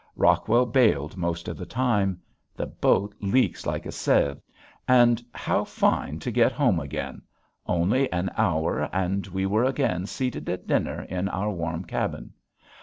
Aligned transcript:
Rockwell 0.15 0.65
bailed 0.65 1.15
most 1.15 1.47
of 1.47 1.57
the 1.57 1.65
time. 1.67 2.19
The 2.55 2.65
boat 2.65 3.13
leaks 3.21 3.67
like 3.67 3.85
a 3.85 3.91
sieve. 3.91 4.39
[Illustration: 4.41 4.43
IMMANENCE] 4.87 5.21
And 5.21 5.25
how 5.35 5.63
fine 5.63 6.17
to 6.17 6.31
get 6.31 6.51
home 6.51 6.79
again! 6.79 7.21
Only 7.67 8.11
an 8.11 8.31
hour 8.35 8.89
and 8.91 9.27
we 9.27 9.45
were 9.45 9.65
again 9.65 10.07
seated 10.07 10.49
at 10.49 10.65
dinner 10.65 11.03
in 11.03 11.29
our 11.29 11.51
warm 11.51 11.83
cabin. 11.83 12.33